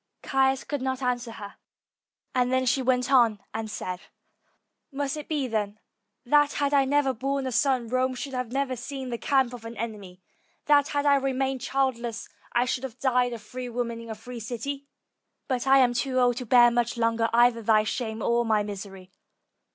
Caius 0.23 0.63
could 0.63 0.81
not 0.81 1.03
answer 1.03 1.33
her, 1.33 1.57
and 2.33 2.51
then 2.51 2.65
she 2.65 2.81
went 2.81 3.11
on 3.11 3.39
and 3.53 3.69
said, 3.69 3.99
"Must 4.91 5.15
it 5.15 5.27
be, 5.29 5.47
then, 5.47 5.77
that 6.25 6.53
had 6.53 6.73
I 6.73 6.85
never 6.85 7.13
borne 7.13 7.45
a 7.45 7.51
son, 7.51 7.87
Rome 7.87 8.15
should 8.15 8.33
never 8.33 8.71
have 8.73 8.79
seen 8.79 9.11
the 9.11 9.19
camp 9.19 9.53
of 9.53 9.63
an 9.63 9.77
enemy; 9.77 10.19
that 10.65 10.87
had 10.87 11.05
I 11.05 11.17
remained 11.17 11.61
childless, 11.61 12.27
I 12.51 12.65
should 12.65 12.83
have 12.83 12.97
died 12.97 13.33
a 13.33 13.37
free 13.37 13.69
woman 13.69 14.01
in 14.01 14.09
a 14.09 14.15
free 14.15 14.39
city? 14.39 14.87
But 15.47 15.67
I 15.67 15.77
am 15.77 15.93
too 15.93 16.17
old 16.19 16.37
to 16.37 16.47
bear 16.47 16.71
much 16.71 16.97
longer 16.97 17.29
either 17.31 17.61
thy 17.61 17.83
shame 17.83 18.23
or 18.23 18.43
my 18.43 18.63
misery. 18.63 19.11